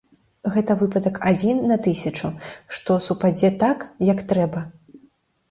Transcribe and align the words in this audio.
Гэта 0.53 0.75
выпадак 0.77 1.19
адзін 1.31 1.57
на 1.71 1.77
тысячу, 1.89 2.31
што 2.79 2.97
супадзе 3.09 3.53
так, 3.67 3.87
як 4.11 4.27
трэба. 4.35 4.67